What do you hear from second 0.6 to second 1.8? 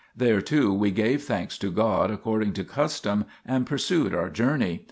we gave thanks to